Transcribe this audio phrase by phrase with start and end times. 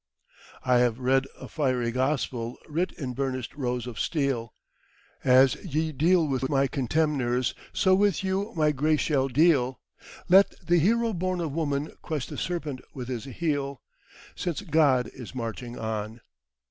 [0.65, 4.51] "I have read a fiery gospel writ in burnished rows of steel,
[5.23, 9.79] 'As ye deal with My contemners, so with you My grace shall deal;'
[10.27, 13.83] Let the Hero born of woman crush the serpent with His heel
[14.33, 16.21] Since God is marching on.